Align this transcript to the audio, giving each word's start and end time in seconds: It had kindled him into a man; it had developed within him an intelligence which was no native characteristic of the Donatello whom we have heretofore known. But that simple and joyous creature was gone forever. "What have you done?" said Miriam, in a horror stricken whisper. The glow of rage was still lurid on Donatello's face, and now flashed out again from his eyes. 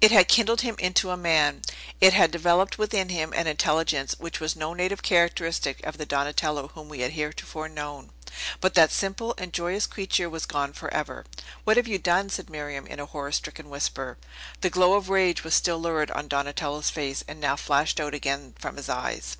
It 0.00 0.12
had 0.12 0.28
kindled 0.28 0.60
him 0.60 0.76
into 0.78 1.10
a 1.10 1.16
man; 1.16 1.60
it 2.00 2.12
had 2.12 2.30
developed 2.30 2.78
within 2.78 3.08
him 3.08 3.32
an 3.32 3.48
intelligence 3.48 4.14
which 4.16 4.38
was 4.38 4.54
no 4.54 4.74
native 4.74 5.02
characteristic 5.02 5.84
of 5.84 5.98
the 5.98 6.06
Donatello 6.06 6.68
whom 6.74 6.88
we 6.88 7.00
have 7.00 7.10
heretofore 7.10 7.68
known. 7.68 8.10
But 8.60 8.74
that 8.74 8.92
simple 8.92 9.34
and 9.36 9.52
joyous 9.52 9.88
creature 9.88 10.30
was 10.30 10.46
gone 10.46 10.72
forever. 10.72 11.24
"What 11.64 11.76
have 11.78 11.88
you 11.88 11.98
done?" 11.98 12.30
said 12.30 12.48
Miriam, 12.48 12.86
in 12.86 13.00
a 13.00 13.06
horror 13.06 13.32
stricken 13.32 13.68
whisper. 13.68 14.18
The 14.60 14.70
glow 14.70 14.92
of 14.94 15.08
rage 15.08 15.42
was 15.42 15.56
still 15.56 15.80
lurid 15.80 16.12
on 16.12 16.28
Donatello's 16.28 16.90
face, 16.90 17.24
and 17.26 17.40
now 17.40 17.56
flashed 17.56 17.98
out 17.98 18.14
again 18.14 18.54
from 18.60 18.76
his 18.76 18.88
eyes. 18.88 19.36